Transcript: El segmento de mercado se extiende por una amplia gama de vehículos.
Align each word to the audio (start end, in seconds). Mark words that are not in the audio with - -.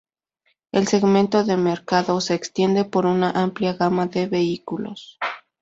El 0.71 0.87
segmento 0.87 1.43
de 1.43 1.57
mercado 1.57 2.19
se 2.21 2.33
extiende 2.33 2.85
por 2.85 3.05
una 3.05 3.29
amplia 3.29 3.73
gama 3.73 4.07
de 4.07 4.25
vehículos. 4.25 5.19